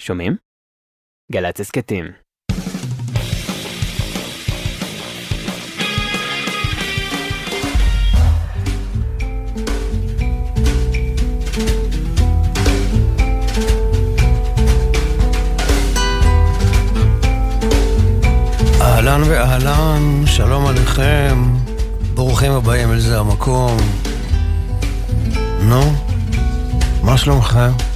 [0.00, 0.36] שומעים?
[1.32, 2.04] גל"צ הסכתים.
[18.80, 21.38] אהלן ואהלן, שלום עליכם,
[22.14, 23.76] ברוכים הבאים אל זה המקום.
[25.60, 25.82] נו,
[27.02, 27.91] מה שלומכם?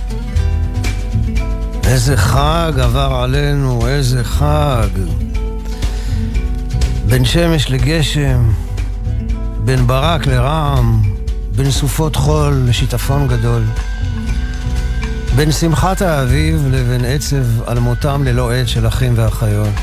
[1.87, 4.89] איזה חג עבר עלינו, איזה חג.
[7.07, 8.50] בין שמש לגשם,
[9.64, 11.03] בין ברק לרעם,
[11.57, 13.63] בין סופות חול לשיטפון גדול.
[15.36, 19.75] בין שמחת האביב לבין עצב על מותם ללא עת של אחים ואחיות.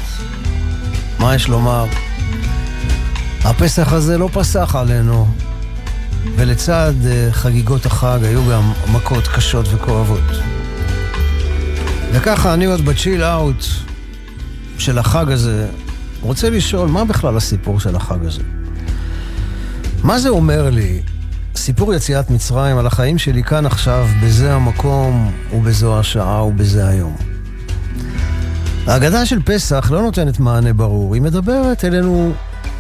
[1.20, 1.86] מה יש לומר?
[3.44, 5.28] הפסח הזה לא פסח עלינו,
[6.36, 10.53] ולצד אה, חגיגות החג היו גם מכות קשות וכואבות.
[12.16, 13.66] וככה אני עוד בצ'יל אאוט
[14.78, 15.68] של החג הזה,
[16.22, 18.42] רוצה לשאול, מה בכלל הסיפור של החג הזה?
[20.04, 21.02] מה זה אומר לי,
[21.56, 27.16] סיפור יציאת מצרים על החיים שלי כאן עכשיו, בזה המקום ובזו השעה ובזה היום?
[28.88, 32.34] ההגדה של פסח לא נותנת מענה ברור, היא מדברת אלינו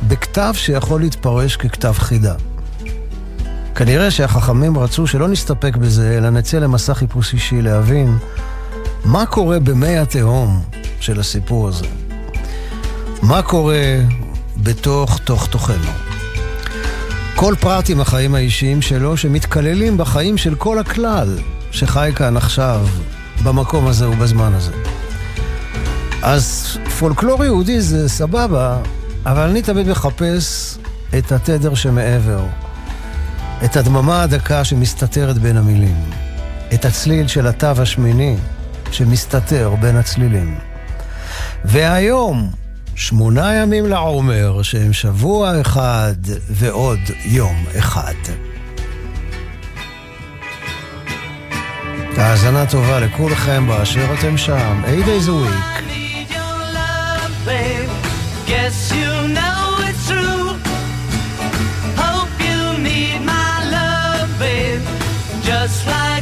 [0.08, 2.36] בכתב שיכול להתפרש ככתב חידה.
[3.76, 8.18] כנראה שהחכמים רצו שלא נסתפק בזה, אלא נצא למסע חיפוש אישי להבין
[9.06, 10.62] מה קורה במי התהום
[11.00, 11.86] של הסיפור הזה.
[13.22, 14.00] מה קורה
[14.58, 15.92] בתוך תוך תוכנו.
[17.36, 21.38] כל פרט עם החיים האישיים שלו שמתכללים בחיים של כל הכלל
[21.72, 22.88] שחי כאן עכשיו,
[23.44, 24.72] במקום הזה ובזמן הזה.
[26.22, 28.78] אז פולקלור יהודי זה סבבה,
[29.26, 30.78] אבל אני תמיד מחפש
[31.18, 32.46] את התדר שמעבר.
[33.66, 35.96] את הדממה הדקה שמסתתרת בין המילים.
[36.74, 38.36] את הצליל של התו השמיני
[38.94, 40.56] שמסתתר בין הצלילים.
[41.66, 42.52] והיום,
[42.96, 46.16] שמונה ימים לעומר, שהם שבוע אחד
[46.50, 48.14] ועוד יום אחד.
[52.18, 55.84] האזנה טובה לכולכם באשר אתם שם, 8 days a week.
[57.46, 57.90] babe.
[58.48, 60.48] Guess you know it's true.
[62.04, 64.82] Hope you need my love, babe.
[65.50, 66.13] Just like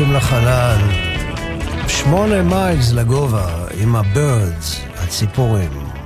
[0.00, 0.78] עפים לחלל.
[1.88, 3.48] שמונה מיילס לגובה
[3.80, 5.99] עם הבירדס, הציפורים.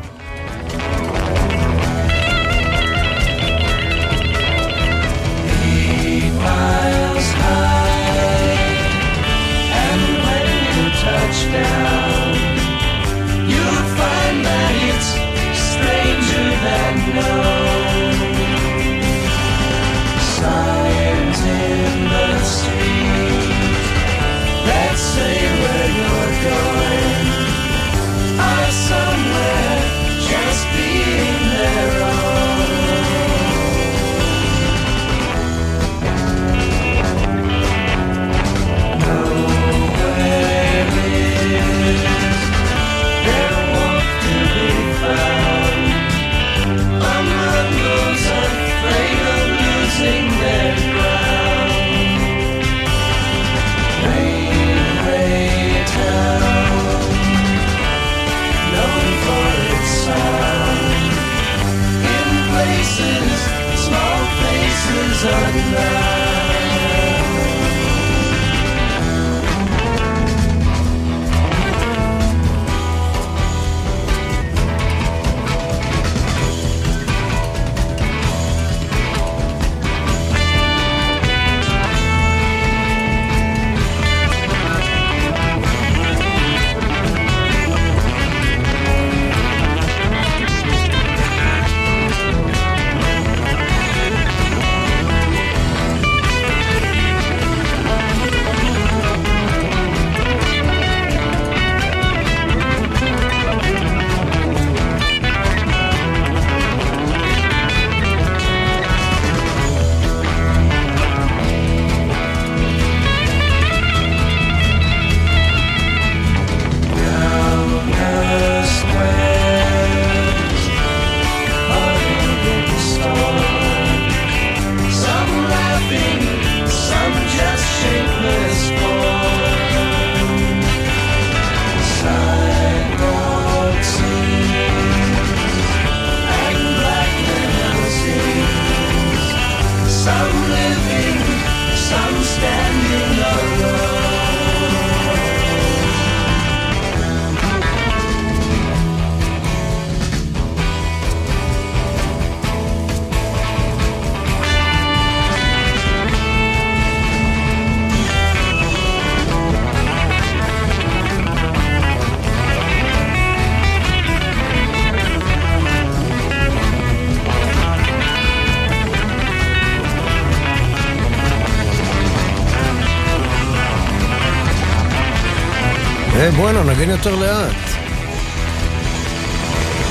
[176.86, 177.70] בואנה, נגן יותר לאט.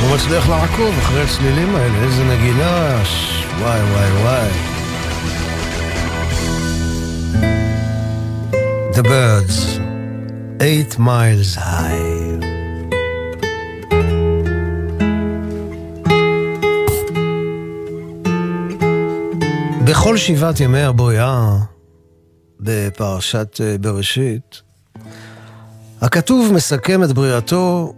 [0.02, 4.50] לא מצליח לעקוב אחרי הצלילים האלה, איזה נגינה, ש- וואי וואי וואי.
[8.94, 9.80] The Birds,
[10.62, 12.44] 8 miles high.
[19.86, 21.58] בכל שבעת ימי הבריאה
[22.60, 24.62] בפרשת אה, בראשית,
[26.04, 27.94] הכתוב מסכם את בריאתו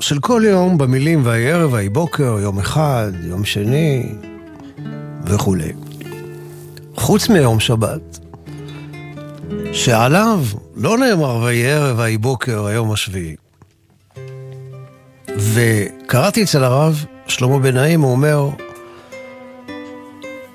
[0.00, 4.14] של כל יום במילים ויהי ערב ויהי בוקר, יום אחד, יום שני
[5.24, 5.72] וכולי.
[6.96, 8.18] חוץ מיום שבת,
[9.72, 10.40] שעליו
[10.76, 13.36] לא נאמר ויהי ערב ויהי בוקר היום השביעי.
[15.36, 18.48] וקראתי אצל הרב שלמה בן נעים, הוא אומר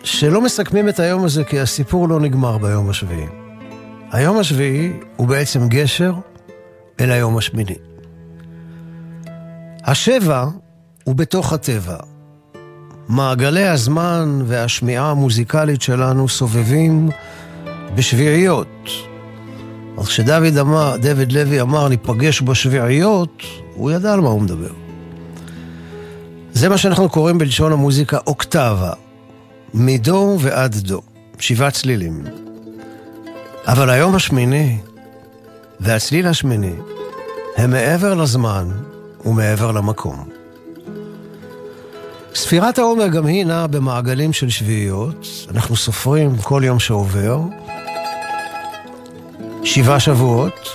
[0.03, 3.27] שלא מסכמים את היום הזה כי הסיפור לא נגמר ביום השביעי.
[4.12, 6.13] היום השביעי הוא בעצם גשר
[7.00, 7.75] אל היום השמיני.
[9.84, 10.46] השבע
[11.03, 11.98] הוא בתוך הטבע.
[13.08, 17.10] מעגלי הזמן והשמיעה המוזיקלית שלנו סובבים
[17.96, 18.89] בשביעיות.
[19.98, 23.44] אז כשדוד אמר, דוד לוי אמר ניפגש בשביעיות,
[23.75, 24.74] הוא ידע על מה הוא מדבר.
[26.51, 28.94] זה מה שאנחנו קוראים בלשון המוזיקה אוקטבה,
[29.74, 31.01] מדו ועד דו,
[31.39, 32.24] שבעה צלילים.
[33.68, 34.77] אבל היום השמיני
[35.79, 36.75] והצליל השמיני
[37.57, 38.67] הם מעבר לזמן
[39.25, 40.29] ומעבר למקום.
[42.36, 47.39] ספירת העומר גם היא נעה במעגלים של שביעיות, אנחנו סופרים כל יום שעובר,
[49.63, 50.69] שבעה שבועות,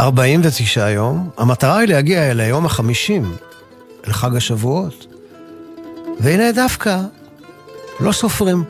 [0.00, 3.36] 49 יום, המטרה היא להגיע אל היום החמישים,
[4.06, 5.06] אל חג השבועות.
[6.20, 7.00] והנה דווקא
[8.00, 8.64] לא סופרים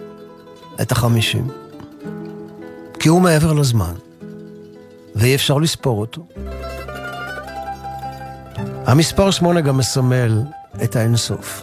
[0.80, 1.48] את החמישים.
[2.98, 3.94] כי הוא מעבר לזמן,
[5.16, 6.26] ואי אפשר לספור אותו.
[8.86, 10.42] המספר שמונה גם מסמל
[10.84, 11.62] את האינסוף.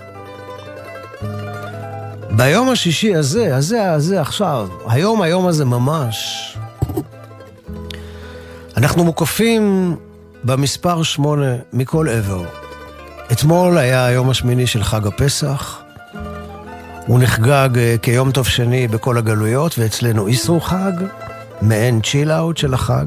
[2.32, 6.50] ביום השישי הזה, הזה, הזה עכשיו, היום, היום הזה ממש,
[8.78, 9.96] אנחנו מוקפים
[10.44, 12.46] במספר שמונה מכל עבר.
[13.32, 15.82] אתמול היה היום השמיני של חג הפסח.
[17.08, 20.92] הוא נחגג אה, כיום טוב שני בכל הגלויות, ואצלנו איסרו חג,
[21.62, 23.06] מעין צ'יל אאוט של החג.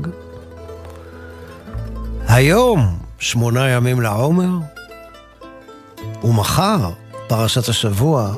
[2.37, 4.49] היום, שמונה ימים לעומר,
[6.25, 6.90] ומחר,
[7.26, 8.35] פרשת השבוע,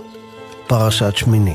[0.67, 1.55] פרשת שמיני.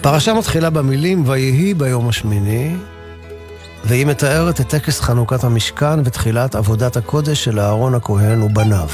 [0.00, 2.76] פרשה מתחילה במילים ויהי ביום השמיני,
[3.84, 8.88] והיא מתארת את טקס חנוכת המשכן ותחילת עבודת הקודש של אהרון הכהן ובניו.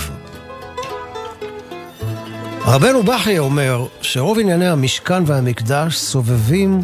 [2.64, 6.80] רבנו בכי אומר שרוב ענייני המשכן והמקדש סובבים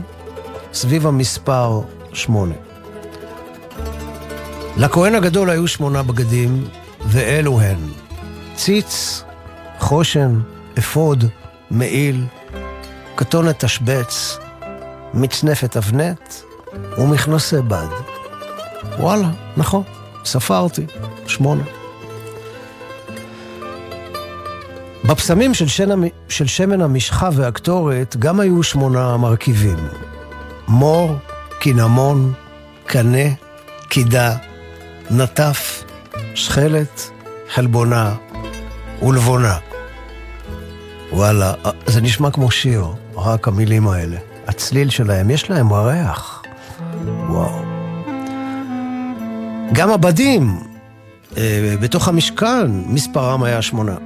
[0.73, 1.80] סביב המספר
[2.12, 2.70] שמונה.
[4.81, 6.65] לכהן הגדול היו שמונה בגדים,
[7.07, 7.79] ואלו הן
[8.55, 9.23] ציץ,
[9.79, 10.41] חושן,
[10.79, 11.25] אפוד,
[11.71, 12.25] מעיל,
[13.17, 14.39] כתונת תשבץ,
[15.15, 16.35] מצנפת אבנט
[16.99, 17.87] ומכנסי בד.
[18.99, 19.83] וואלה, נכון,
[20.25, 20.87] ספרתי,
[21.27, 21.63] שמונה.
[25.05, 25.89] בפסמים של, שן,
[26.29, 29.79] של שמן המשחה והקטורת גם היו שמונה מרכיבים.
[30.69, 31.17] מור,
[31.59, 32.33] קינמון,
[32.87, 33.29] קנה,
[33.89, 34.37] קידה,
[35.11, 35.85] נטף,
[36.35, 37.11] שכלת,
[37.55, 38.14] חלבונה
[39.02, 39.57] ולבונה.
[41.12, 41.55] וואלה,
[41.87, 42.85] זה נשמע כמו שיר,
[43.17, 44.17] רק המילים האלה.
[44.47, 46.43] הצליל שלהם, יש להם ריח.
[47.29, 47.62] וואו.
[49.73, 50.61] גם הבדים
[51.37, 53.97] אה, בתוך המשכן, מספרם היה שמונה.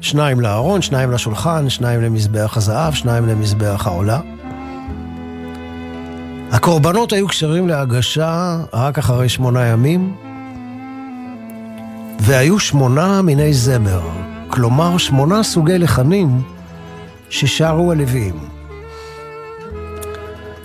[0.00, 4.20] שניים לארון, שניים לשולחן, שניים למזבח הזהב, שניים למזבח העולה.
[6.52, 10.14] הקורבנות היו כשרים להגשה רק אחרי שמונה ימים,
[12.20, 14.00] והיו שמונה מיני זמר,
[14.48, 16.42] כלומר שמונה סוגי לחנים
[17.30, 18.48] ששרו הלוויים.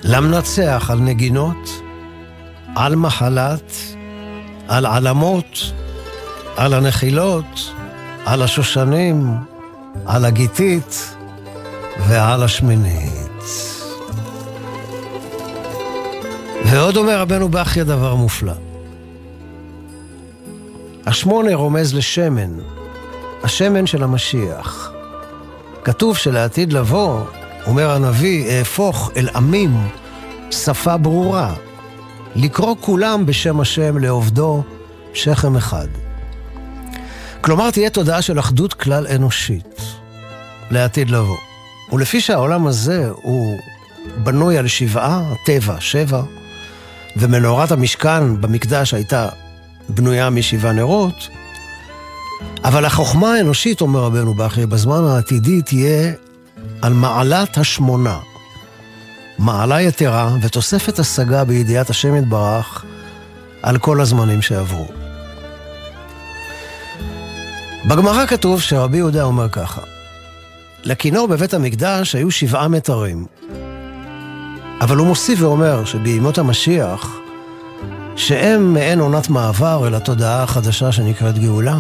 [0.04, 1.82] למנצח על נגינות,
[2.76, 3.74] על מחלת,
[4.68, 5.74] על עלמות,
[6.58, 7.74] על הנחילות,
[8.26, 9.36] על השושנים,
[10.06, 11.16] על הגיתית
[12.08, 13.81] ועל השמינית.
[16.72, 18.54] ועוד אומר רבנו בכיה דבר מופלא.
[21.06, 22.58] השמונה רומז לשמן,
[23.44, 24.92] השמן של המשיח.
[25.84, 27.22] כתוב שלעתיד לבוא,
[27.68, 29.88] אומר הנביא, אהפוך אל עמים
[30.52, 31.54] שפה ברורה,
[32.36, 34.64] לקרוא כולם בשם השם לעובדו
[35.14, 35.88] שכם אחד.
[37.42, 39.82] כלומר, תהיה תודעה של אחדות כלל אנושית
[40.70, 41.38] לעתיד לבוא.
[41.92, 43.60] ולפי שהעולם הזה הוא
[44.24, 46.22] בנוי על שבעה, טבע, שבע,
[47.18, 49.30] ומנורת המשכן במקדש הייתה
[49.90, 51.28] בנויה משבעה נרות,
[52.64, 56.14] אבל החוכמה האנושית, אומר רבנו בכי, בזמן העתידי תהיה
[56.82, 58.20] על מעלת השמונה.
[59.40, 62.86] מעלה יתרה ותוספת השגה בידיעת השם יתברך
[63.62, 64.88] על כל הזמנים שעברו.
[67.86, 69.82] בגמרא כתוב שרבי יהודה אומר ככה:
[70.84, 73.26] לכינור בבית המקדש היו שבעה מטרים.
[74.82, 77.20] אבל הוא מוסיף ואומר שבימות המשיח,
[78.16, 81.78] שהם מעין עונת מעבר אל התודעה החדשה שנקראת גאולה,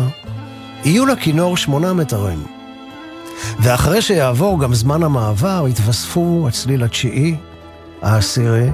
[0.85, 2.43] יהיו לכינור שמונה מטרים.
[3.59, 7.35] ואחרי שיעבור גם זמן המעבר, יתווספו הצליל התשיעי,
[8.01, 8.69] העשירי,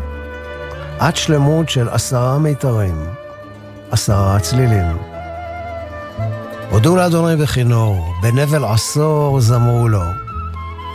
[0.99, 3.05] עד שלמות של עשרה מיתרים,
[3.91, 4.97] עשרה צלילים.
[6.69, 10.03] הודו לאדוני בכינור, בנבל עשור זמרו לו,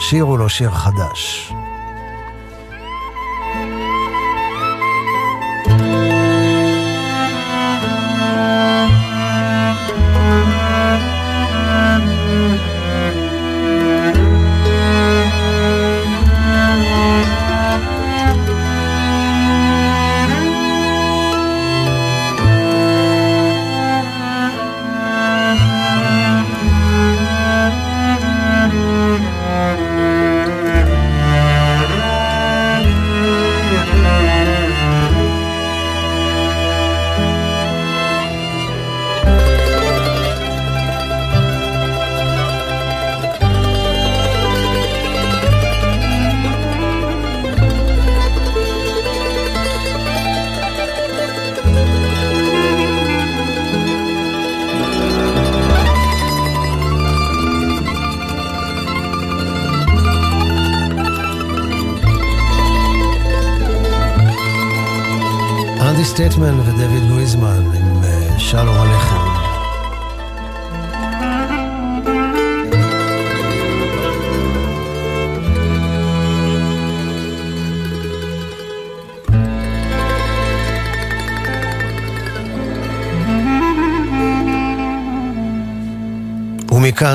[0.00, 1.52] שירו לו שיר חדש.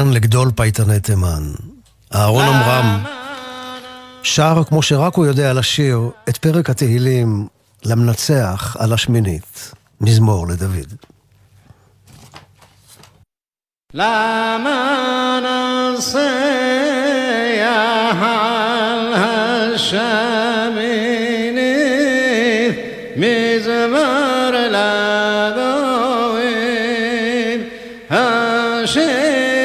[0.08, 1.44] ומכאן לגדול פייטני תימן,
[2.16, 3.04] אהרון עמרם,
[4.24, 6.00] שר כמו שרק הוא יודע לשיר
[6.30, 7.48] את פרק התהילים
[7.86, 9.72] למנצח על השמינית,
[10.02, 10.94] מזמור לדוד.
[13.94, 16.20] למה נוסע
[18.22, 20.88] על השמינית?
[23.18, 25.48] מזמר לדוד
[28.10, 29.57] השיעו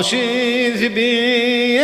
[0.00, 1.78] אושיז בי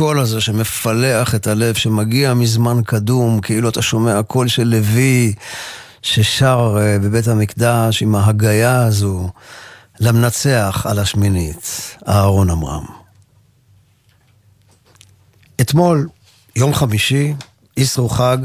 [0.00, 5.34] הקול הזה שמפלח את הלב, שמגיע מזמן קדום, כאילו אתה שומע קול של לוי
[6.02, 9.30] ששר אה, בבית המקדש עם ההגייה הזו
[10.00, 12.84] למנצח על השמינית, אהרון עמרם.
[15.60, 16.08] אתמול,
[16.56, 17.34] יום חמישי,
[17.76, 18.38] איסרו חג,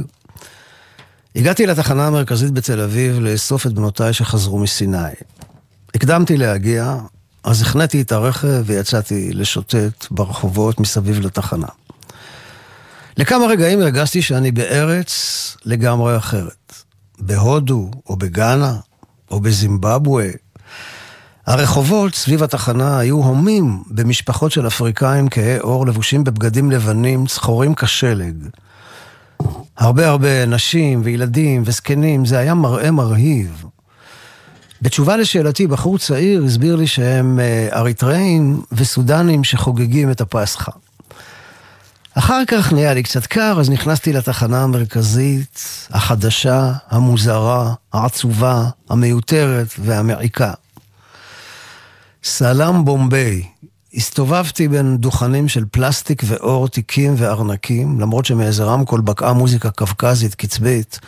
[1.36, 5.14] הגעתי לתחנה המרכזית בתל אביב לאסוף את בנותיי שחזרו מסיני.
[5.96, 6.98] הקדמתי להגיע,
[7.46, 11.68] אז החנאתי את הרכב ויצאתי לשוטט ברחובות מסביב לתחנה.
[13.18, 15.12] לכמה רגעים הרגשתי שאני בארץ
[15.66, 16.74] לגמרי אחרת.
[17.20, 18.76] בהודו, או בגאנה,
[19.32, 20.30] או בזימבבואה.
[21.48, 28.36] הרחובות סביב התחנה היו הומים במשפחות של אפריקאים כהי עור לבושים בבגדים לבנים צחורים כשלג.
[29.78, 33.66] הרבה הרבה נשים וילדים וזקנים, זה היה מראה מרהיב.
[34.82, 40.72] בתשובה לשאלתי, בחור צעיר הסביר לי שהם אה, אריתראים וסודנים שחוגגים את הפסחא.
[42.18, 45.60] אחר כך נהיה לי קצת קר, אז נכנסתי לתחנה המרכזית,
[45.90, 50.52] החדשה, המוזרה, העצובה, המיותרת והמעיקה.
[52.24, 53.44] סלאם בומביי.
[53.94, 61.00] הסתובבתי בין דוכנים של פלסטיק ואור, תיקים וארנקים, למרות שמאיזה רמקול בקעה מוזיקה קווקזית קצבית.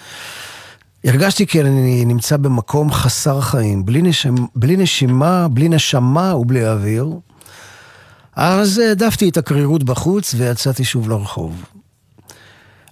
[1.03, 4.35] הרגשתי כי אני נמצא במקום חסר חיים, בלי, נשמ...
[4.55, 7.09] בלי נשימה, בלי נשמה ובלי אוויר.
[8.35, 11.63] אז העדפתי את הקרירות בחוץ ויצאתי שוב לרחוב.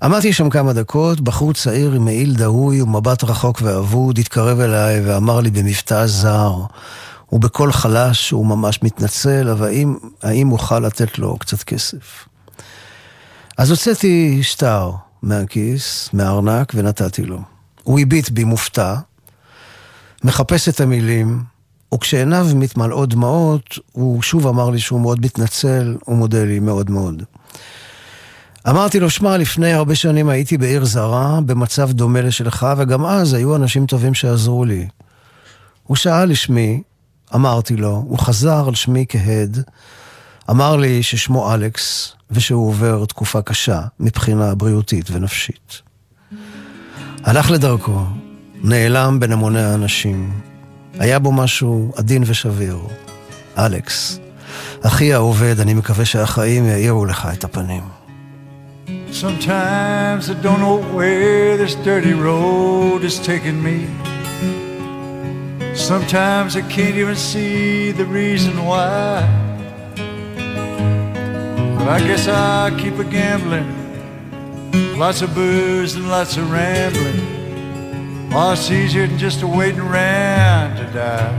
[0.04, 5.40] עמדתי שם כמה דקות, בחור צעיר עם מעיל דהוי ומבט רחוק ואבוד התקרב אליי ואמר
[5.40, 6.54] לי במבטא זר
[7.32, 12.28] ובקול חלש שהוא ממש מתנצל, אבל האם, האם אוכל לתת לו קצת כסף?
[13.58, 14.92] אז הוצאתי שטר
[15.22, 17.55] מהכיס, מהארנק, ונתתי לו.
[17.86, 18.96] הוא הביט בי מופתע,
[20.24, 21.44] מחפש את המילים,
[21.94, 27.24] וכשעיניו מתמלאות דמעות, הוא שוב אמר לי שהוא מאוד מתנצל, הוא מודה לי מאוד מאוד.
[28.70, 33.56] אמרתי לו, שמע, לפני הרבה שנים הייתי בעיר זרה, במצב דומה לשלך, וגם אז היו
[33.56, 34.88] אנשים טובים שעזרו לי.
[35.84, 36.82] הוא שאל לשמי,
[37.36, 39.60] אמרתי לו, הוא חזר על שמי כהד,
[40.50, 45.82] אמר לי ששמו אלכס, ושהוא עובר תקופה קשה מבחינה בריאותית ונפשית.
[47.26, 48.00] הלך לדרכו,
[48.64, 50.32] נעלם בין המוני האנשים.
[51.00, 52.78] היה בו משהו עדין ושביר.
[53.58, 54.20] אלכס,
[54.82, 57.84] אחי העובד, אני מקווה שהחיים יאירו לך את הפנים.
[59.12, 63.78] Sometimes I don't know where this dirty road is taking me.
[65.74, 69.24] Sometimes I can't even see the reason why.
[71.78, 73.85] But I guess I'll keep a gambling.
[74.98, 77.36] Lots of booze and lots of rambling.
[78.38, 81.32] It's easier than just a waiting around to die.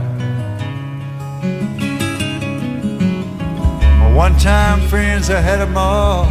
[3.99, 6.25] My one time friends, I had them all.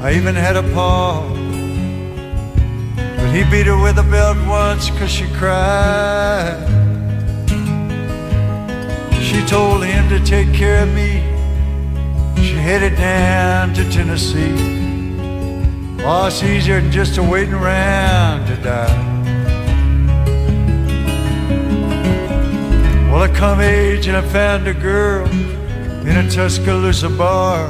[0.00, 1.26] I even had a paw.
[2.96, 6.58] But he beat her with a belt once cause she cried.
[9.20, 11.22] She told him to take care of me.
[12.36, 14.79] She headed down to Tennessee.
[16.02, 19.10] Oh, it's easier than just a waiting around to die.
[23.10, 27.68] Well, I come age and I found a girl in a Tuscaloosa bar.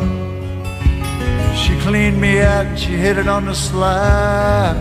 [1.57, 4.77] She cleaned me out and she hit it on the slide.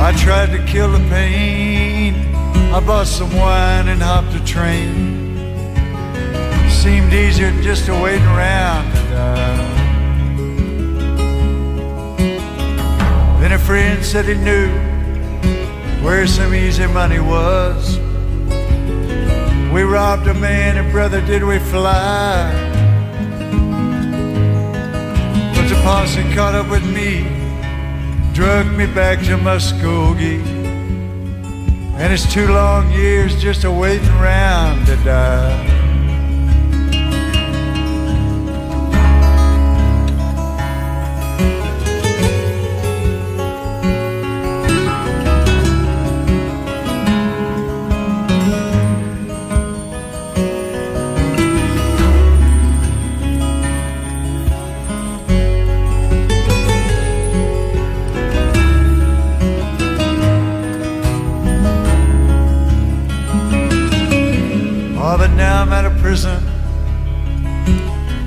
[0.00, 2.14] I tried to kill the pain.
[2.74, 5.20] I bought some wine and hopped a train.
[6.68, 9.61] Seemed easier than just to wait around to die.
[13.52, 14.70] Then a friend said he knew
[16.02, 17.98] where some easy money was.
[19.70, 22.50] We robbed a man and brother did we fly.
[25.54, 27.26] But the posse caught up with me,
[28.32, 30.40] drugged me back to Muskogee.
[31.98, 35.81] And it's two long years just a waiting round to die.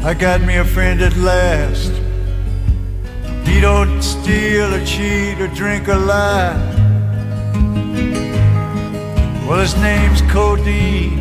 [0.05, 1.91] I got me a friend at last.
[3.43, 6.53] He don't steal or cheat or drink or lie.
[9.47, 11.17] Well, his name's Codeine.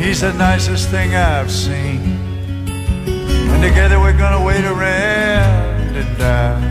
[0.00, 2.00] He's the nicest thing I've seen.
[2.66, 6.62] And together we're gonna wait around and die.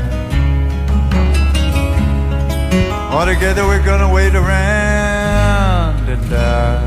[3.11, 6.86] All together we're gonna wait around and die.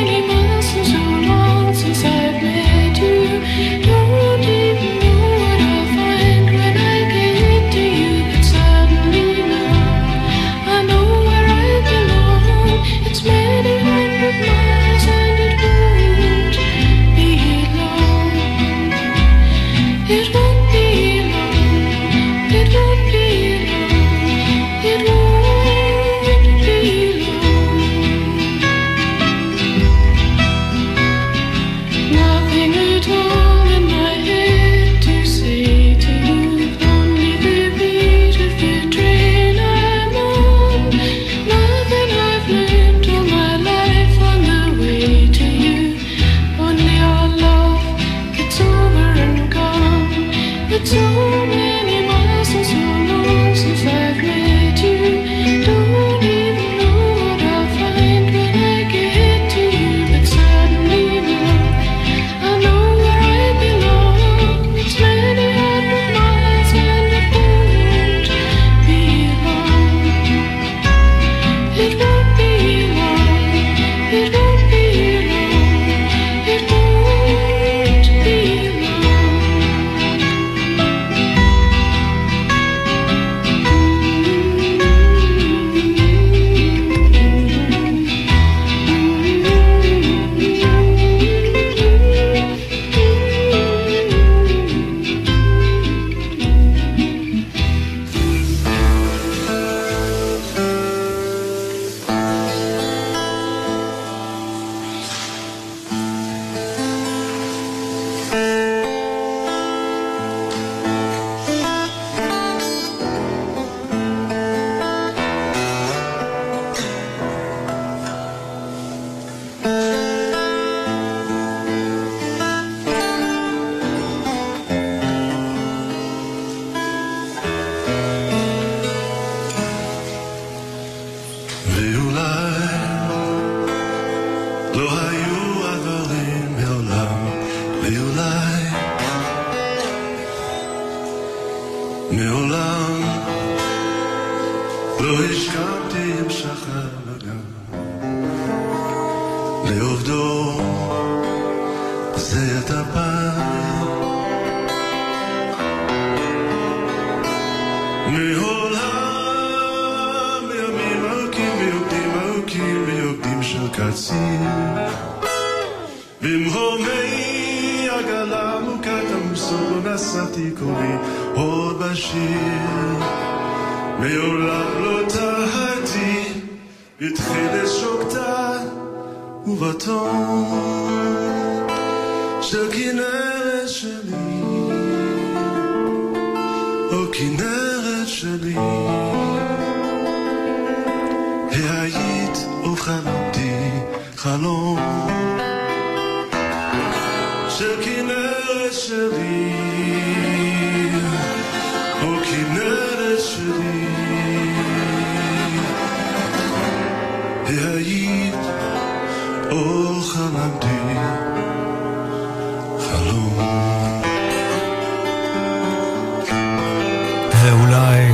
[217.41, 218.11] ואולי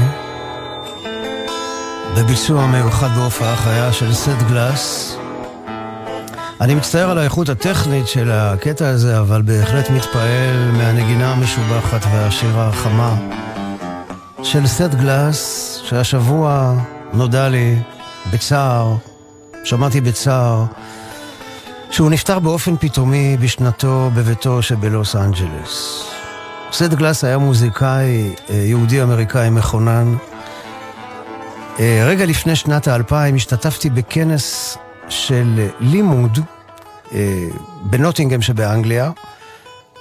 [2.17, 5.17] בביצוע מיוחד בהופעה חיה של סט גלאס.
[6.61, 13.15] אני מצטער על האיכות הטכנית של הקטע הזה, אבל בהחלט מתפעל מהנגינה המשובחת והשירה החמה
[14.43, 16.73] של סט גלאס, שהשבוע
[17.13, 17.79] נודע לי
[18.33, 18.95] בצער,
[19.63, 20.65] שמעתי בצער,
[21.97, 26.03] שהוא נפטר באופן פתאומי בשנתו בביתו שבלוס אנג'לס.
[26.71, 30.15] סט גלאס היה מוזיקאי אה, יהודי-אמריקאי מכונן.
[31.79, 34.77] אה, רגע לפני שנת האלפיים השתתפתי בכנס
[35.09, 36.39] של לימוד
[37.13, 37.47] אה,
[37.83, 39.11] בנוטינגהם שבאנגליה.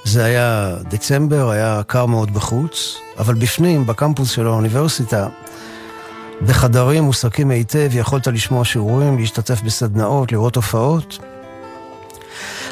[0.05, 5.27] זה היה דצמבר, היה קר מאוד בחוץ, אבל בפנים, בקמפוס של האוניברסיטה,
[6.47, 11.19] בחדרים מוסקים היטב, יכולת לשמוע שיעורים, להשתתף בסדנאות, לראות הופעות.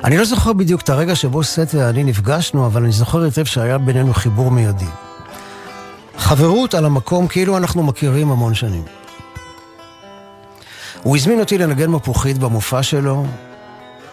[0.04, 3.78] אני לא זוכר בדיוק את הרגע שבו סט ואני נפגשנו, אבל אני זוכר היטב שהיה
[3.78, 4.86] בינינו חיבור מיידי.
[6.18, 8.82] חברות על המקום כאילו אנחנו מכירים המון שנים.
[11.02, 13.26] הוא הזמין אותי לנגן מפוחית במופע שלו,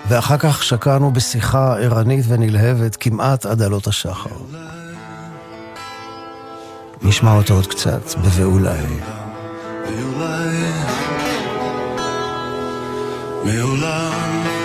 [0.08, 4.36] ואחר כך שקענו בשיחה ערנית ונלהבת כמעט עד עלות השחר.
[7.02, 8.86] נשמע אותו עוד קצת, ב"ואולי".
[9.86, 10.58] ואולי
[13.46, 14.61] מעולם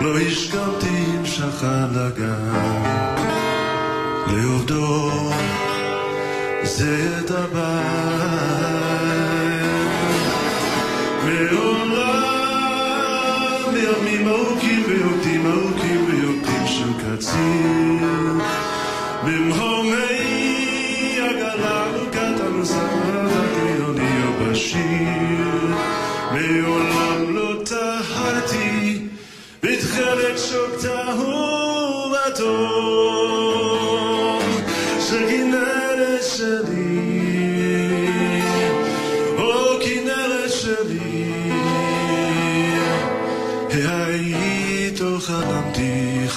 [0.00, 3.14] לא השכמתי עם שחר לגן.
[4.26, 5.10] לעובדו
[6.62, 8.80] זה את הבית.
[11.24, 12.20] מעולם
[13.76, 18.40] ימים ארוכים ויוקדים ארוכים ויוקדים של קציר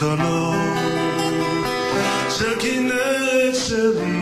[0.03, 0.77] חלום
[2.29, 4.12] של כנרת שלי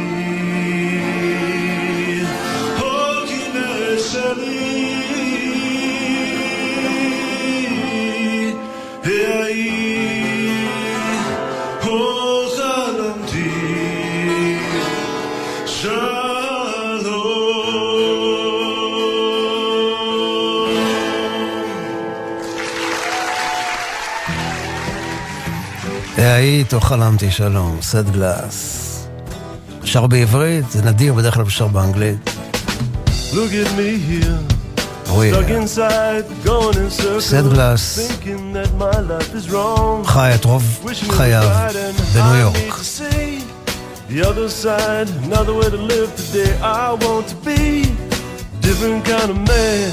[26.73, 28.87] או חלמתי שלום, סט גלאס.
[29.83, 32.29] שר בעברית, זה נדיר, בדרך כלל שר באנגלית.
[33.31, 34.53] Look at me here,
[35.09, 40.05] אוי, stuck inside, going in circles, גלאס thinking that my life is wrong.
[40.05, 41.49] חי את רוב חייו
[42.13, 42.81] בניו יורק.
[44.09, 46.51] The other side, another way to live today.
[46.61, 47.63] I want to be
[48.67, 49.91] different kind of man,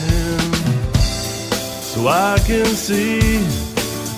[1.91, 1.99] so
[2.31, 3.21] I can see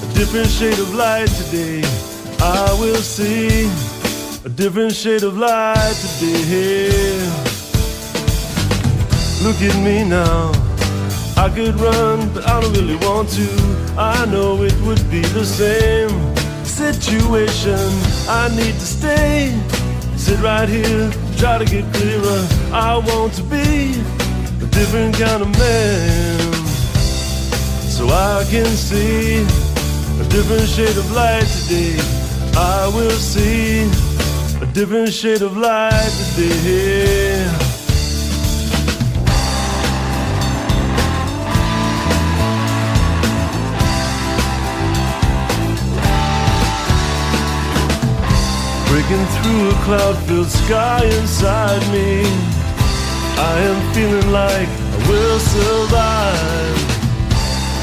[0.07, 2.10] a different shade of light today.
[2.43, 3.71] I will see
[4.47, 6.89] a different shade of light today.
[9.43, 10.51] Look at me now.
[11.37, 13.47] I could run, but I don't really want to.
[13.99, 16.11] I know it would be the same
[16.65, 17.79] situation.
[18.27, 19.59] I need to stay,
[20.17, 22.43] sit right here, try to get clearer.
[22.73, 24.01] I want to be
[24.65, 26.53] a different kind of man.
[27.85, 29.43] So I can see
[30.21, 32.20] a different shade of light today.
[32.57, 33.83] I will see
[34.61, 37.47] a different shade of light today.
[48.89, 52.23] Breaking through a cloud-filled sky inside me.
[53.39, 56.79] I am feeling like I will survive.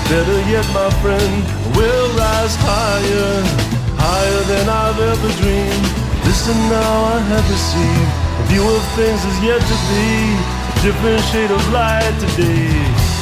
[0.10, 5.88] Better yet, my friend, I will rise higher Higher than I've ever dreamed.
[6.26, 10.08] Listen now, I have received A view of things as yet to be.
[10.70, 13.18] A different shade of light today.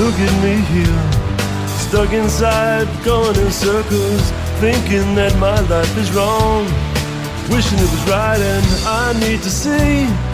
[0.00, 1.02] Look at me here,
[1.78, 6.64] stuck inside, going in circles, thinking that my life is wrong,
[7.50, 10.29] wishing it was right, and I need to see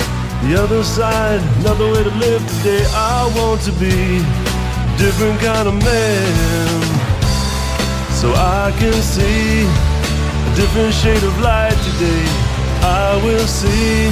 [0.48, 2.84] the other side, another way to live today.
[2.94, 6.82] I want to be a different kind of man,
[8.14, 12.24] so I can see a different shade of light today.
[12.82, 14.06] I will see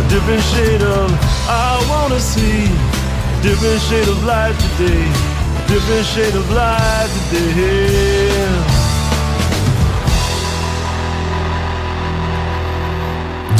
[0.00, 1.10] a different shade of
[1.48, 2.64] I wanna see
[3.36, 5.04] a different shade of light today.
[5.68, 8.71] Different shade of light today.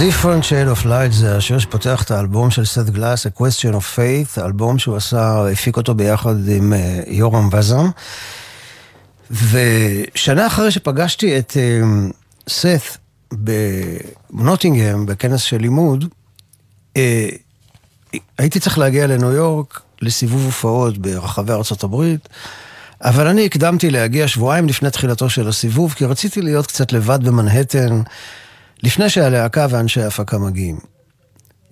[0.03, 3.97] Different Shade of Light זה השיר שפותח את האלבום של סט גלאס, A Question of
[3.97, 7.91] Faith, אלבום שהוא עשה, הפיק אותו ביחד עם uh, יורם וזם.
[9.31, 12.13] ושנה אחרי שפגשתי את uh,
[12.49, 12.99] סט
[13.33, 16.05] בנוטינגהם, בכנס של לימוד,
[16.95, 17.01] uh,
[18.39, 22.29] הייתי צריך להגיע לניו יורק לסיבוב הופעות ברחבי הברית,
[23.01, 28.03] אבל אני הקדמתי להגיע שבועיים לפני תחילתו של הסיבוב, כי רציתי להיות קצת לבד במנהטן,
[28.83, 30.79] לפני שהלהקה ואנשי ההפקה מגיעים.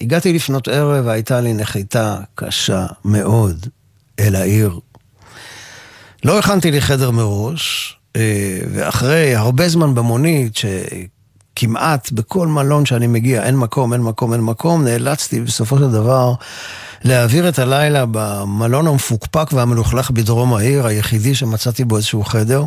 [0.00, 3.66] הגעתי לפנות ערב והייתה לי נחיתה קשה מאוד
[4.20, 4.78] אל העיר.
[6.24, 7.96] לא הכנתי לי חדר מראש,
[8.72, 14.84] ואחרי הרבה זמן במונית, שכמעט בכל מלון שאני מגיע אין מקום, אין מקום, אין מקום,
[14.84, 16.34] נאלצתי בסופו של דבר
[17.04, 22.64] להעביר את הלילה במלון המפוקפק והמלוכלך בדרום העיר, היחידי שמצאתי בו איזשהו חדר.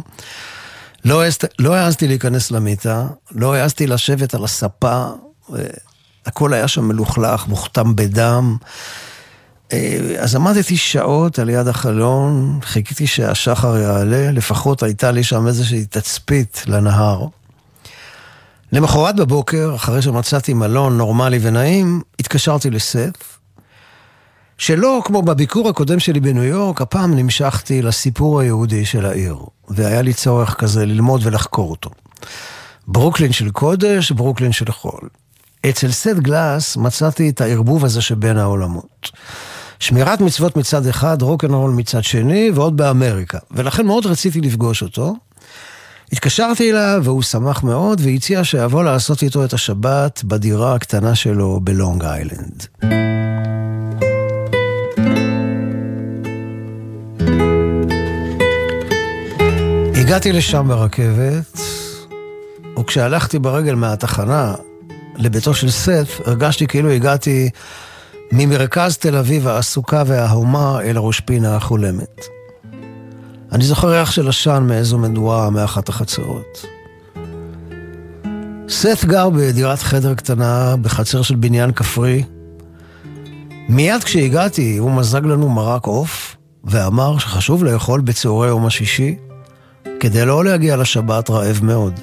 [1.05, 1.23] לא,
[1.59, 5.05] לא העזתי להיכנס למיטה, לא העזתי לשבת על הספה,
[6.25, 8.57] הכל היה שם מלוכלך, מוכתם בדם.
[10.19, 16.63] אז עמדתי שעות על יד החלון, חיכיתי שהשחר יעלה, לפחות הייתה לי שם איזושהי תצפית
[16.67, 17.25] לנהר.
[18.71, 23.32] למחרת בבוקר, אחרי שמצאתי מלון נורמלי ונעים, התקשרתי לסף,
[24.57, 29.37] שלא כמו בביקור הקודם שלי בניו יורק, הפעם נמשכתי לסיפור היהודי של העיר,
[29.69, 31.89] והיה לי צורך כזה ללמוד ולחקור אותו.
[32.87, 35.09] ברוקלין של קודש, ברוקלין של חול.
[35.69, 39.11] אצל סט גלאס מצאתי את הערבוב הזה שבין העולמות.
[39.79, 43.37] שמירת מצוות מצד אחד, רוקנרול מצד שני, ועוד באמריקה.
[43.51, 45.15] ולכן מאוד רציתי לפגוש אותו.
[46.11, 52.03] התקשרתי אליו והוא שמח מאוד, והציע שאבוא לעשות איתו את השבת בדירה הקטנה שלו בלונג
[52.03, 52.67] איילנד.
[60.13, 61.59] הגעתי לשם ברכבת,
[62.79, 64.55] וכשהלכתי ברגל מהתחנה
[65.17, 67.49] לביתו של סף, הרגשתי כאילו הגעתי
[68.31, 72.25] ממרכז תל אביב העסוקה וההומה אל הראש פינה החולמת.
[73.51, 76.65] אני זוכר ריח של עשן מאיזו מדורה מאחת החצרות.
[78.69, 82.23] סף גר בדירת חדר קטנה בחצר של בניין כפרי.
[83.69, 89.15] מיד כשהגעתי הוא מזג לנו מרק עוף ואמר שחשוב לאכול בצהרי יום השישי
[90.03, 91.99] כדי לא להגיע לשבת רעב מאוד.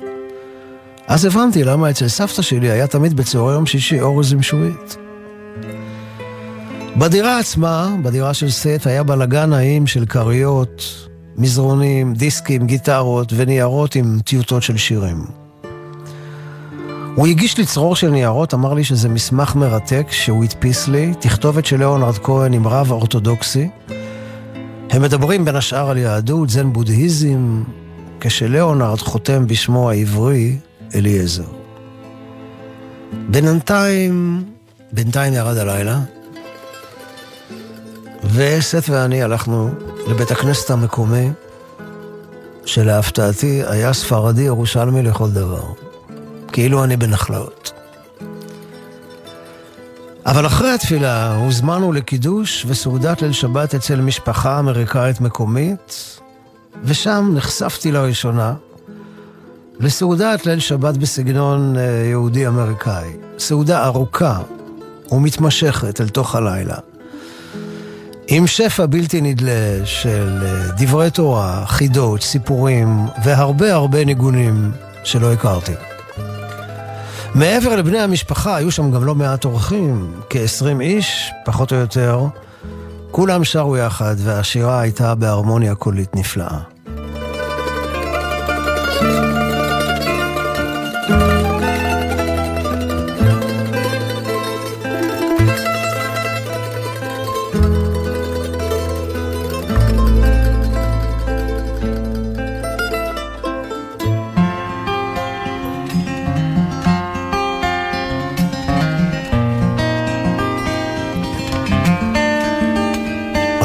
[1.07, 4.97] אז הבנתי למה אצל סבתא שלי היה תמיד בצהרי יום שישי אורז עם שועית.
[6.97, 14.19] בדירה עצמה, בדירה של סט, היה בלאגן נעים של כריות, מזרונים, דיסקים, גיטרות וניירות עם
[14.25, 15.25] טיוטות של שירים.
[17.15, 21.67] הוא הגיש לי צרור של ניירות, אמר לי שזה מסמך מרתק שהוא הדפיס לי, תכתובת
[21.67, 23.69] של ליאונרד כהן עם רב אורתודוקסי.
[24.91, 27.63] הם מדברים בין השאר על יהדות, זן בודהיזם,
[28.21, 30.59] כשליאונרד חותם בשמו העברי,
[30.95, 31.45] אליעזר.
[33.29, 34.45] בינתיים,
[34.93, 36.01] בינתיים ירד הלילה,
[38.25, 39.71] וסט ואני הלכנו
[40.07, 41.31] לבית הכנסת המקומי,
[42.67, 45.65] שלהפתעתי היה ספרדי ירושלמי לכל דבר.
[46.53, 47.73] כאילו אני בנחלאות.
[50.27, 56.20] אבל אחרי התפילה הוזמנו לקידוש וסעודת ליל שבת אצל משפחה אמריקאית מקומית,
[56.85, 58.55] ושם נחשפתי לראשונה
[59.81, 63.09] לסעודת ליל שבת בסגנון אה, יהודי-אמריקאי.
[63.39, 64.39] סעודה ארוכה
[65.11, 66.77] ומתמשכת אל תוך הלילה.
[68.27, 74.71] עם שפע בלתי נדלה של אה, דברי תורה, חידות, סיפורים והרבה הרבה ניגונים
[75.05, 75.73] שלא הכרתי.
[77.35, 82.27] מעבר לבני המשפחה, היו שם גם לא מעט אורחים, כ-20 איש, פחות או יותר.
[83.11, 86.59] כולם שרו יחד, והשירה הייתה בהרמוניה קולית נפלאה.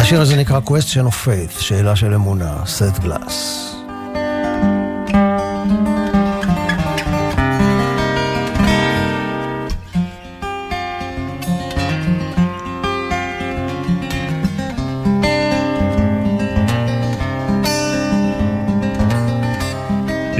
[0.04, 3.66] השיר הזה נקרא question of faith, שאלה של אמונה, סט גלאס.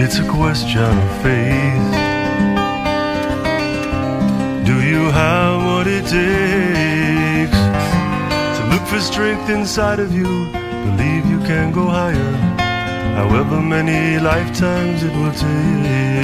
[0.03, 1.91] It's a question of faith.
[4.69, 6.19] Do you have what it takes to
[6.77, 6.84] look
[8.88, 10.24] For strength inside of you?
[10.24, 12.32] Believe you can go higher,
[13.16, 16.16] however many lifetimes it will take.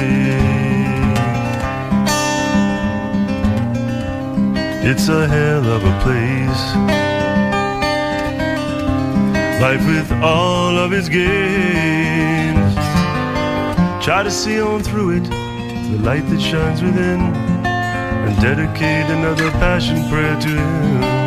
[4.84, 6.64] It's a hell of a place.
[9.60, 12.74] Life with all of its games.
[14.04, 15.24] Try to see on through it
[15.92, 21.21] the light that shines within and dedicate another passion prayer to Him.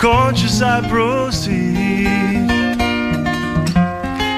[0.00, 2.48] Conscious I proceed,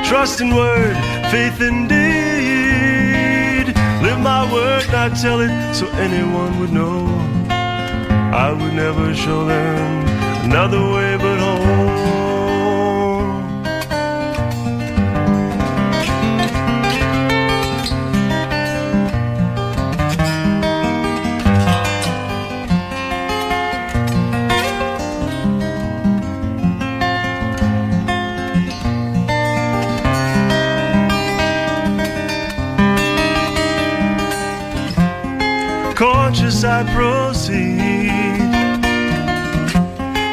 [0.08, 0.96] trust in word,
[1.30, 3.68] faith in deed.
[4.02, 7.06] Live my word, not tell it so anyone would know.
[7.48, 10.04] I would never show them
[10.42, 11.31] another way but
[36.64, 38.10] I proceed.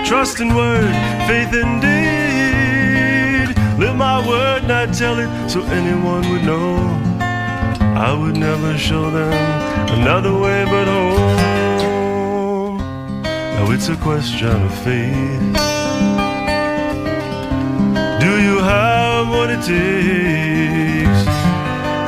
[0.05, 0.93] Trust in word,
[1.27, 3.57] faith in deed.
[3.79, 6.77] Live my word, not tell it so anyone would know.
[7.97, 9.33] I would never show them
[9.99, 12.77] another way but home.
[13.23, 15.39] Now it's a question of faith.
[18.19, 21.23] Do you have what it takes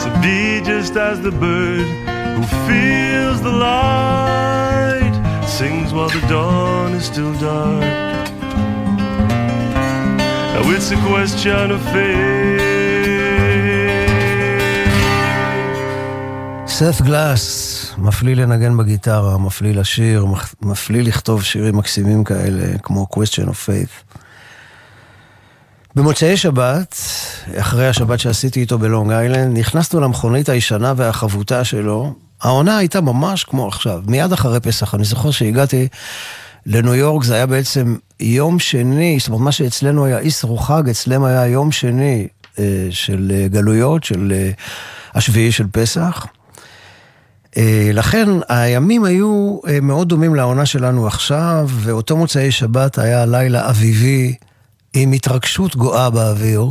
[0.03, 2.00] to be just as the bird
[2.41, 5.15] who feels the light,
[5.57, 8.25] sings while the dawn is still dark?
[10.53, 12.61] Now it's a question of faith.
[16.67, 20.25] סף גלאס, מפליא לנגן בגיטרה, מפליא לשיר,
[20.61, 24.17] מפליא לכתוב שירים מקסימים כאלה, כמו question of faith.
[25.95, 26.95] במוצאי שבת,
[27.55, 32.13] אחרי השבת שעשיתי איתו בלונג איילנד, נכנסנו למכונית הישנה והחבוטה שלו.
[32.41, 34.95] העונה הייתה ממש כמו עכשיו, מיד אחרי פסח.
[34.95, 35.87] אני זוכר שהגעתי
[36.65, 41.23] לניו יורק, זה היה בעצם יום שני, זאת אומרת, מה שאצלנו היה איסרו חג, אצלם
[41.23, 42.27] היה יום שני
[42.59, 44.51] אה, של אה, גלויות, של אה,
[45.13, 46.25] השביעי של פסח.
[47.57, 53.69] אה, לכן הימים היו אה, מאוד דומים לעונה שלנו עכשיו, ואותו מוצאי שבת היה לילה
[53.69, 54.35] אביבי
[54.93, 56.65] עם התרגשות גואה באוויר.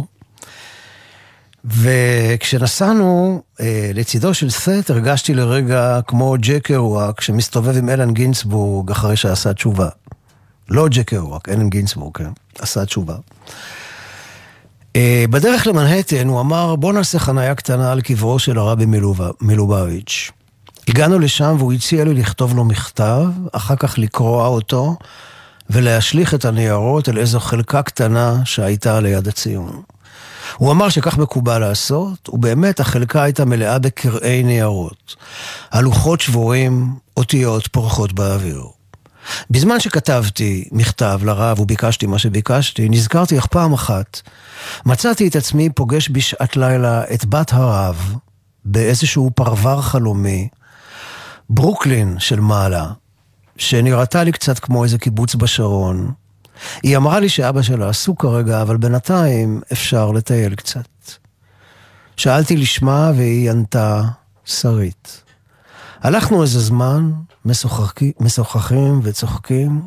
[1.65, 9.17] וכשנסענו אה, לצידו של סט, הרגשתי לרגע כמו ג'ק קרואק שמסתובב עם אלן גינסבורג אחרי
[9.17, 9.89] שעשה תשובה.
[10.69, 13.15] לא ג'ק קרואק, אלן גינסבורג, כן, עשה תשובה.
[14.97, 18.87] אה, בדרך למנהטן הוא אמר, בוא נעשה חניה קטנה על קברו של הרבי
[19.41, 20.31] מלובביץ'.
[20.89, 24.97] הגענו לשם והוא הציע לי לכתוב לו מכתב, אחר כך לקרוע אותו
[25.71, 29.83] ולהשליך את הניירות אל איזו חלקה קטנה שהייתה ליד הציון.
[30.57, 35.17] הוא אמר שכך מקובל לעשות, ובאמת החלקה הייתה מלאה בקרעי ניירות.
[35.71, 38.63] הלוחות שבורים, אותיות פורחות באוויר.
[39.51, 44.21] בזמן שכתבתי מכתב לרב וביקשתי מה שביקשתי, נזכרתי איך פעם אחת
[44.87, 48.15] מצאתי את עצמי פוגש בשעת לילה את בת הרב
[48.65, 50.49] באיזשהו פרבר חלומי,
[51.51, 52.87] ברוקלין של מעלה,
[53.57, 56.13] שנראתה לי קצת כמו איזה קיבוץ בשרון,
[56.83, 60.89] היא אמרה לי שאבא שלו עסוק כרגע, אבל בינתיים אפשר לטייל קצת.
[62.17, 64.03] שאלתי לשמה והיא ענתה,
[64.45, 65.23] שרית.
[66.01, 67.11] הלכנו איזה זמן,
[68.21, 69.81] משוחחים וצוחקים,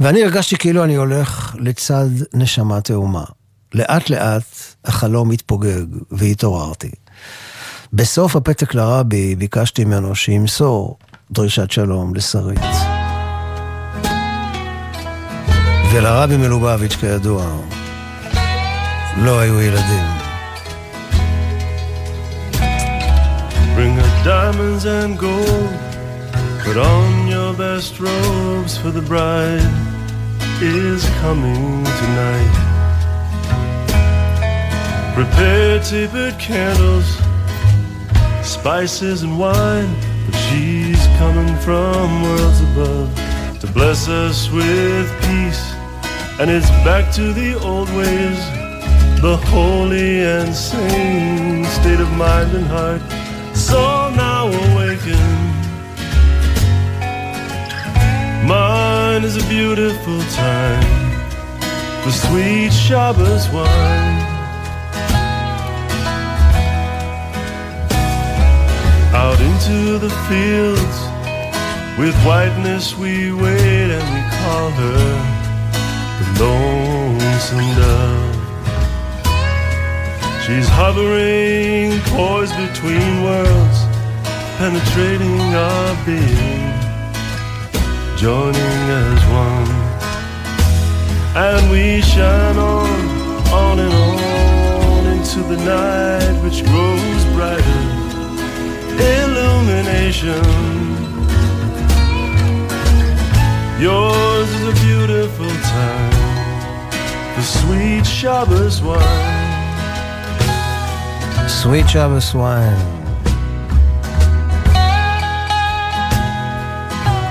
[0.00, 3.24] ואני הרגשתי כאילו אני הולך לצד נשמה תאומה.
[3.74, 4.44] לאט לאט
[4.84, 6.90] החלום התפוגג והתעוררתי.
[7.92, 10.98] בסוף הפתק לרבי ביקשתי ממנו שימסור
[11.30, 12.93] דרישת שלום לשרית.
[15.93, 17.45] ולרבי מלובביץ', כידוע,
[19.17, 20.19] לא היו ילדים.
[23.79, 25.73] Bring her diamonds and gold
[26.65, 29.71] Put on your best robes for the bride
[30.61, 32.55] is coming tonight
[35.15, 37.09] Prepare tapered candles
[38.43, 43.09] Spices and wine But she's coming from worlds above
[43.61, 45.63] To bless us with peace
[46.40, 48.38] and it's back to the old ways,
[49.22, 53.00] the holy and sane state of mind and heart.
[53.56, 55.20] So now awaken.
[58.48, 61.12] Mine is a beautiful time
[62.02, 64.34] for sweet Shabbos wine.
[69.14, 70.98] Out into the fields,
[71.96, 75.33] with whiteness we wait and we call her
[76.38, 78.34] lonesome dove.
[80.44, 83.78] She's hovering, poised between worlds,
[84.58, 86.68] penetrating our being,
[88.16, 89.70] joining as one.
[91.34, 92.90] And we shine on,
[93.52, 97.84] on and on into the night which grows brighter.
[99.16, 100.44] Illumination.
[103.80, 106.03] Yours is a beautiful time
[107.44, 108.98] sweet Shabbos wine.
[111.48, 112.80] Sweet Shabbos wine.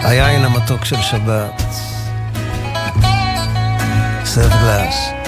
[0.03, 1.63] היין המתוק של שבת.
[4.25, 5.22] סרט גלאס.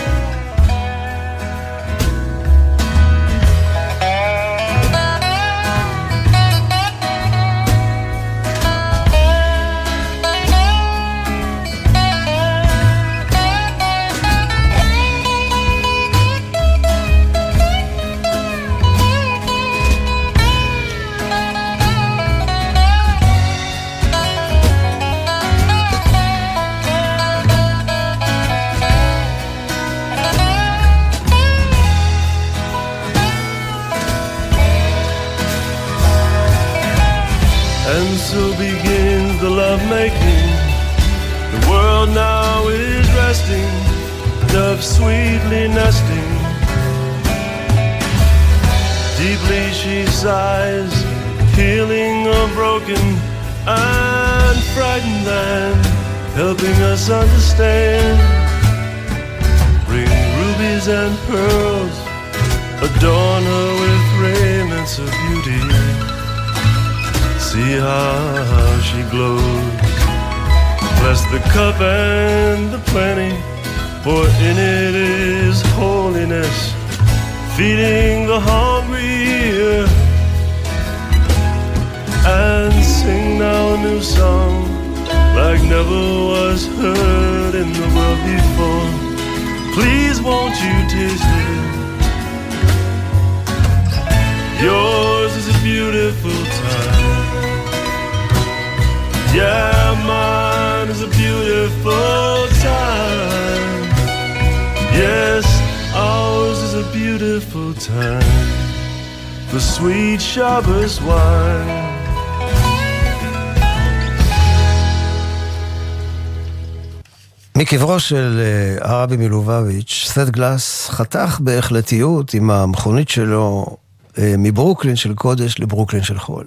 [117.57, 123.77] מקברו של אה, הרבי מלובביץ', סט גלס חתך בהחלטיות עם המכונית שלו
[124.17, 126.45] אה, מברוקלין של קודש לברוקלין של חול.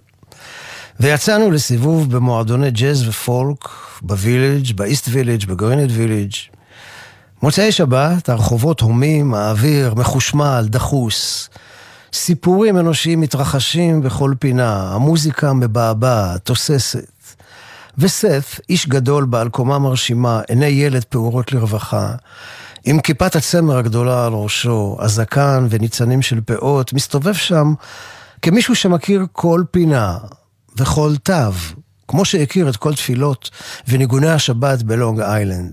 [1.00, 3.68] ויצאנו לסיבוב במועדוני ג'אז ופולק,
[4.02, 6.32] בוויליג', באיסט ויליג', בגריניץ' ויליג'.
[7.42, 11.48] מוצאי שבת, הרחובות הומים, האוויר מחושמל, דחוס.
[12.12, 17.17] סיפורים אנושיים מתרחשים בכל פינה, המוזיקה מבעבעת, תוססת.
[17.98, 22.12] וסף, איש גדול בעל קומה מרשימה, עיני ילד פעורות לרווחה,
[22.84, 27.74] עם כיפת הצמר הגדולה על ראשו, הזקן וניצנים של פאות, מסתובב שם
[28.42, 30.18] כמישהו שמכיר כל פינה
[30.76, 31.32] וכל תו
[32.08, 33.50] כמו שהכיר את כל תפילות
[33.88, 35.72] וניגוני השבת בלונג איילנד.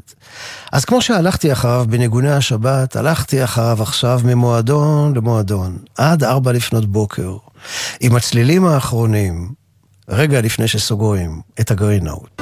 [0.71, 7.37] אז כמו שהלכתי אחריו בניגוני השבת, הלכתי אחריו עכשיו ממועדון למועדון, עד ארבע לפנות בוקר,
[7.99, 9.51] עם הצלילים האחרונים,
[10.09, 12.41] רגע לפני שסוגרים את הגרינאוט.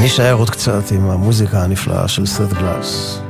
[0.00, 3.20] נישאר עוד קצת עם המוזיקה הנפלאה של סט גלאס.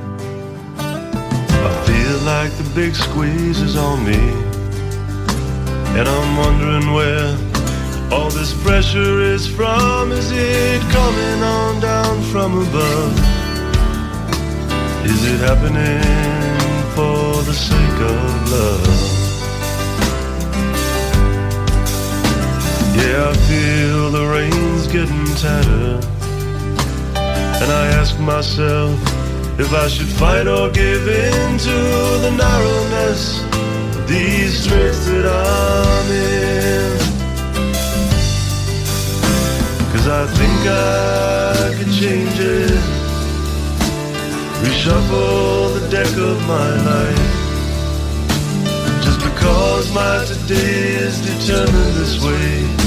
[5.98, 7.30] And I'm wondering where
[8.14, 10.02] all this pressure is from.
[10.20, 13.14] Is it coming on down from above?
[15.12, 16.56] Is it happening
[16.96, 19.11] for the sake of love?
[22.94, 25.98] Yeah, I feel the rain's getting tighter.
[27.62, 29.00] And I ask myself
[29.58, 31.76] if I should fight or give in to
[32.24, 33.40] the narrowness
[34.06, 36.98] these straits that I'm in.
[39.92, 42.78] Cause I think I could change it,
[44.64, 47.32] reshuffle the deck of my life.
[49.02, 52.81] Just because my today is determined this way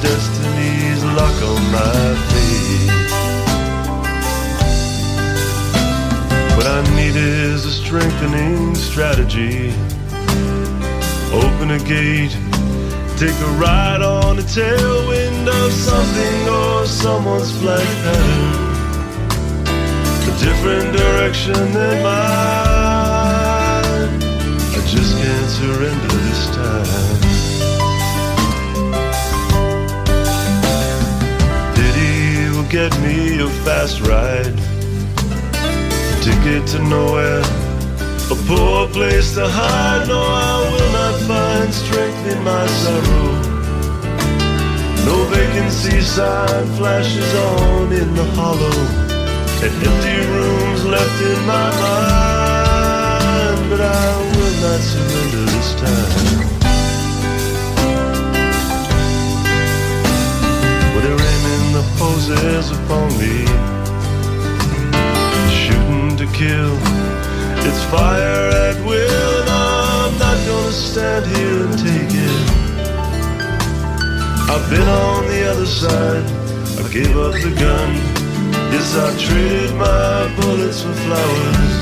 [0.00, 2.90] destiny's lock on my fate.
[6.56, 9.72] What I need is a strengthening strategy.
[11.32, 12.36] Open a gate,
[13.16, 18.72] take a ride on the tailwind of something or someone's flag pattern.
[20.30, 22.92] A different direction than mine.
[24.74, 27.11] I just can't surrender this time.
[32.72, 34.56] Get me a fast ride.
[36.24, 37.42] Ticket to nowhere,
[38.30, 40.08] a poor place to hide.
[40.08, 43.28] No, I will not find strength in my sorrow.
[45.04, 48.78] No vacancy sign flashes on in the hollow,
[49.64, 53.68] and empty rooms left in my mind.
[53.68, 56.41] But I will not surrender this time.
[62.02, 63.46] Aiming the poses upon me,
[65.50, 66.76] shooting to kill.
[67.64, 72.50] It's fire at will, and I'm not gonna stand here and take it.
[74.50, 76.24] I've been on the other side,
[76.78, 77.94] I gave up the gun.
[78.72, 81.74] Yes, I traded my bullets for flowers.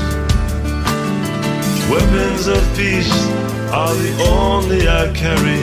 [1.89, 3.27] Weapons of peace
[3.71, 5.61] are the only I carry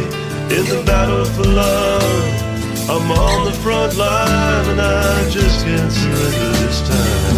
[0.57, 2.48] in the battle for love.
[2.91, 7.37] I'm on the front line and I just can't surrender this time.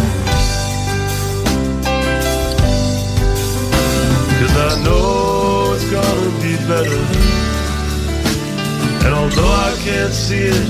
[4.39, 7.03] Cause I know it's gonna be better.
[9.05, 10.67] And although I can't see it,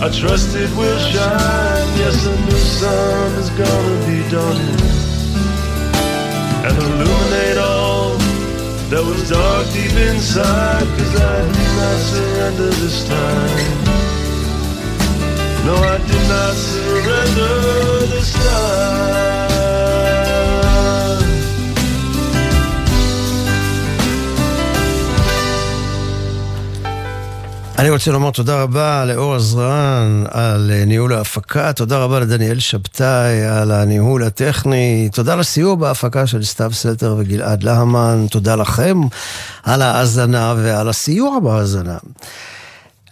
[0.00, 1.88] I trust it will shine.
[2.00, 4.80] Yes, a new sun is gonna be dawning
[6.64, 8.16] and illuminate all
[8.88, 10.86] that was dark deep inside.
[10.96, 13.95] Cause I did not surrender this time.
[27.78, 33.44] אני רוצה לומר תודה רבה לאור עזרן על אה, ניהול ההפקה, תודה רבה לדניאל שבתאי
[33.44, 39.00] על הניהול הטכני, תודה לסיוע בהפקה של סתיו סלטר וגלעד להמן, תודה לכם
[39.62, 41.98] על ההאזנה ועל הסיוע בהאזנה.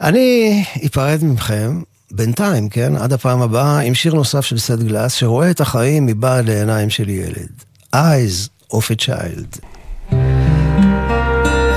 [0.00, 1.80] אני אפרד מכם,
[2.16, 6.48] בינתיים, כן, עד הפעם הבאה, עם שיר נוסף של סט גלאס, שרואה את החיים מבעד
[6.48, 7.48] לעיניים של ילד.
[7.94, 9.60] Eyes of a Child.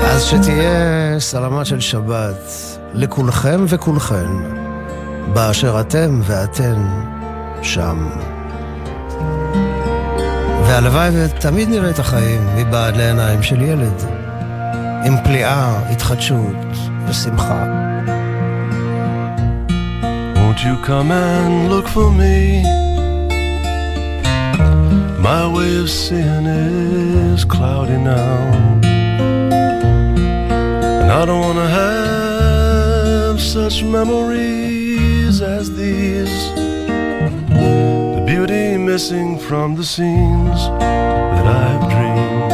[0.04, 2.52] אז שתהיה סלמת של שבת
[2.94, 4.26] לכולכם וכולכן,
[5.32, 6.86] באשר אתם ואתן
[7.62, 8.08] שם.
[10.66, 14.02] והלוואי ותמיד נראה את החיים מבעד לעיניים של ילד,
[15.06, 16.56] עם פליאה, התחדשות
[17.08, 17.87] ושמחה.
[20.58, 22.64] Won't you come and look for me?
[25.22, 28.82] My way of seeing is cloudy now.
[31.00, 36.52] And I don't wanna have such memories as these.
[38.16, 40.60] The beauty missing from the scenes
[41.36, 42.52] that I've dreamed.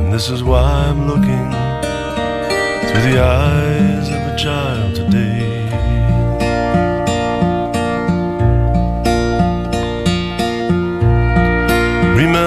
[0.00, 1.50] And this is why I'm looking
[2.86, 4.17] through the eyes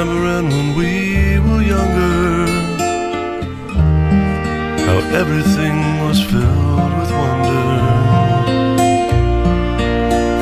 [0.04, 2.48] remembering when we were younger.
[4.86, 7.66] How everything was filled with wonder.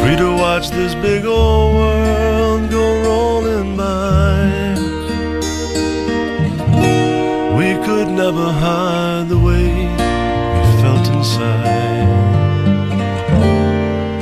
[0.02, 4.76] Free to watch this big old world go rolling by.
[7.58, 9.74] We could never hide the way
[10.56, 12.08] we felt inside.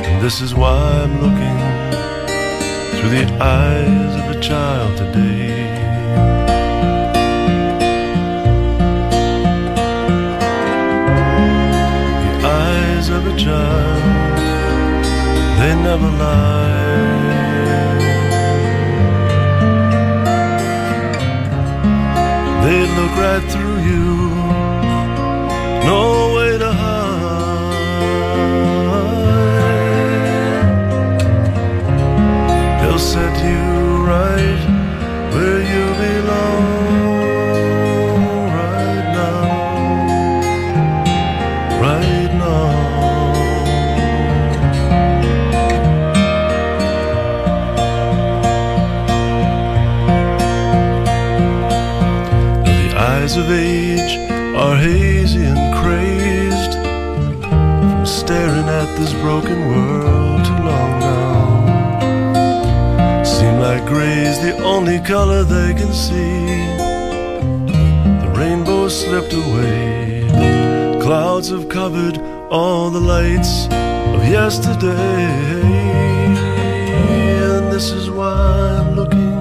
[0.04, 1.58] And This is why I'm looking
[2.98, 4.07] through the eyes
[4.48, 5.68] child today.
[12.24, 14.02] The eyes of a child,
[15.58, 16.78] they never lie.
[22.64, 23.67] They look right through
[58.88, 61.24] at this broken world too long now.
[63.24, 66.46] Seem like gray's the only color they can see.
[68.22, 70.28] The rainbow slipped away.
[71.00, 72.18] Clouds have covered
[72.50, 73.66] all the lights
[74.14, 75.26] of yesterday.
[77.54, 78.34] And this is why
[78.78, 79.32] I'm looking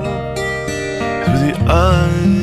[1.23, 2.36] through the eyes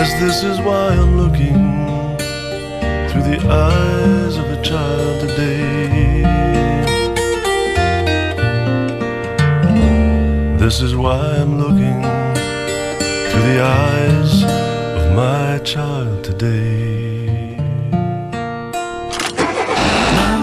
[0.00, 1.58] Yes, this is why I'm looking
[3.08, 6.22] through the eyes of a child today.
[10.58, 12.00] This is why I'm looking
[13.28, 14.32] through the eyes
[15.00, 17.16] of my child today.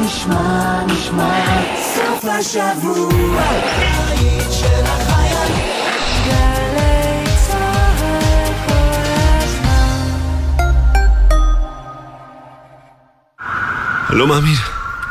[0.03, 1.61] נשמע, נשמע,
[1.95, 3.43] סוף השבוע,
[14.18, 14.54] לא מאמין.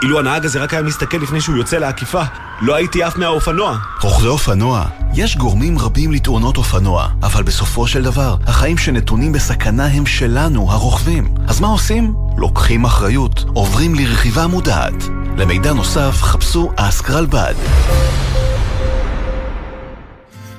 [0.01, 2.22] אילו הנהג הזה רק היה מסתכל לפני שהוא יוצא לעקיפה,
[2.62, 3.78] לא הייתי עף מהאופנוע.
[4.01, 10.05] רוכבי אופנוע, יש גורמים רבים לתאונות אופנוע, אבל בסופו של דבר, החיים שנתונים בסכנה הם
[10.05, 11.34] שלנו, הרוכבים.
[11.47, 12.14] אז מה עושים?
[12.38, 15.03] לוקחים אחריות, עוברים לרכיבה מודעת.
[15.38, 17.53] למידע נוסף, חפשו אסקרלבד.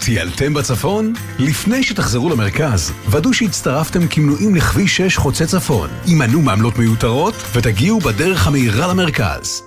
[0.09, 1.13] טיילתם בצפון?
[1.39, 5.89] לפני שתחזרו למרכז, ודאו שהצטרפתם כמנויים לכביש 6 חוצה צפון.
[6.07, 9.63] הימנעו מעמלות מיותרות ותגיעו בדרך המהירה למרכז.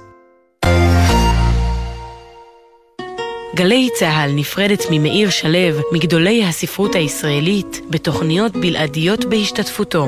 [3.55, 10.07] גלי צה"ל נפרדת ממאיר שלו, מגדולי הספרות הישראלית, בתוכניות בלעדיות בהשתתפותו.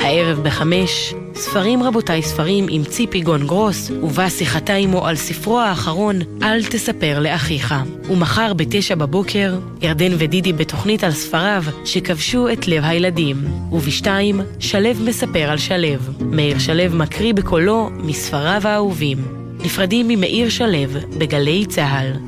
[0.00, 6.16] הערב בחמש, ספרים רבותיי ספרים עם ציפי גון גרוס, ובה שיחתה עמו על ספרו האחרון,
[6.42, 7.74] אל תספר לאחיך.
[8.10, 13.36] ומחר בתשע בבוקר, ירדן ודידי בתוכנית על ספריו שכבשו את לב הילדים.
[13.72, 16.00] ובשתיים, שלו מספר על שלו.
[16.20, 19.18] מאיר שלו מקריא בקולו מספריו האהובים.
[19.64, 22.27] נפרדים ממאיר שלו בגלי צה"ל.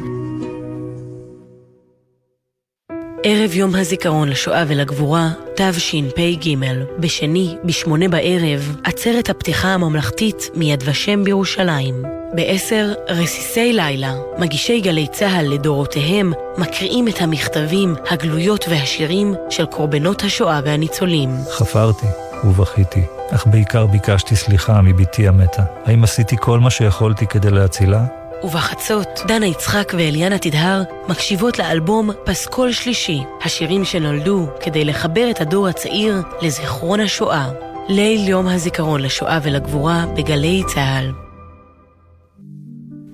[3.25, 6.55] ערב יום הזיכרון לשואה ולגבורה, תשפ"ג,
[6.99, 12.03] בשני, בשמונה בערב, עצרת הפתיחה הממלכתית מיד ושם בירושלים.
[12.33, 20.61] בעשר, רסיסי לילה, מגישי גלי צה"ל לדורותיהם, מקריאים את המכתבים, הגלויות והשירים של קורבנות השואה
[20.65, 21.31] והניצולים.
[21.51, 22.07] חפרתי
[22.45, 25.63] ובכיתי, אך בעיקר ביקשתי סליחה מבתי המתה.
[25.85, 28.20] האם עשיתי כל מה שיכולתי כדי להצילה?
[28.43, 35.69] ובחצות, דנה יצחק ואליאנה תדהר מקשיבות לאלבום פסקול שלישי, השירים שנולדו כדי לחבר את הדור
[35.69, 37.51] הצעיר לזיכרון השואה.
[37.89, 41.13] ליל יום הזיכרון לשואה ולגבורה בגלי צה"ל.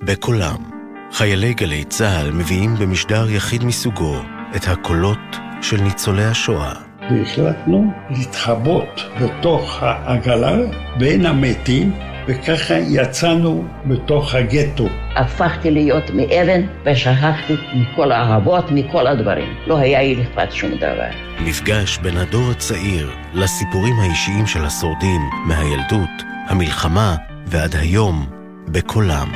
[0.03, 0.57] בקולם,
[1.11, 4.15] חיילי גלי צה"ל מביאים במשדר יחיד מסוגו
[4.55, 6.73] את הקולות של ניצולי השואה.
[7.11, 10.57] והחלטנו להתחבות בתוך העגלה
[10.99, 11.93] בין המתים,
[12.27, 14.87] וככה יצאנו בתוך הגטו.
[15.15, 19.53] הפכתי להיות מאבן ושכחתי מכל האהבות, מכל הדברים.
[19.67, 21.09] לא היה לי אכפת שום דבר.
[21.39, 27.15] מפגש בין הדור הצעיר לסיפורים האישיים של השורדים מהילדות, המלחמה
[27.47, 28.25] ועד היום,
[28.67, 29.31] בקולם.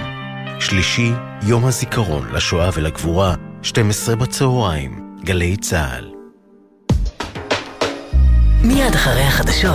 [0.60, 1.12] שלישי,
[1.48, 6.12] יום הזיכרון לשואה ולגבורה, 12 בצהריים, גלי צה"ל.
[8.64, 9.70] מיד אחרי החדשות